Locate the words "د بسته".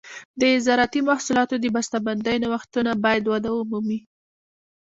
1.59-1.97